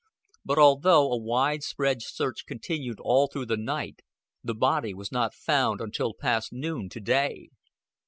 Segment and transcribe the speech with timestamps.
[0.43, 3.99] But, although a wide spread search continued all through the night,
[4.43, 7.49] the body was not found until past noon to day.